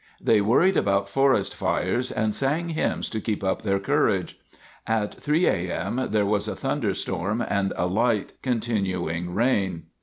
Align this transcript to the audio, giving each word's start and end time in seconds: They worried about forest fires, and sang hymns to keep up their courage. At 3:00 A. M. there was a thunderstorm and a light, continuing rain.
They 0.19 0.41
worried 0.41 0.77
about 0.77 1.09
forest 1.09 1.53
fires, 1.55 2.11
and 2.11 2.33
sang 2.33 2.69
hymns 2.69 3.07
to 3.11 3.21
keep 3.21 3.43
up 3.43 3.61
their 3.61 3.79
courage. 3.79 4.39
At 4.87 5.15
3:00 5.17 5.43
A. 5.47 5.71
M. 5.71 6.07
there 6.09 6.25
was 6.25 6.47
a 6.47 6.55
thunderstorm 6.55 7.45
and 7.47 7.71
a 7.77 7.85
light, 7.85 8.33
continuing 8.41 9.35
rain. 9.35 9.83